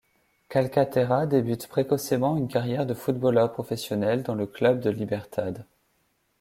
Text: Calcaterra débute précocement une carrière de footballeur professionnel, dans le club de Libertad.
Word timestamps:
Calcaterra 0.49 1.27
débute 1.27 1.67
précocement 1.67 2.35
une 2.35 2.47
carrière 2.47 2.87
de 2.87 2.95
footballeur 2.95 3.51
professionnel, 3.53 4.23
dans 4.23 4.33
le 4.33 4.47
club 4.47 4.79
de 4.79 4.89
Libertad. 4.89 5.63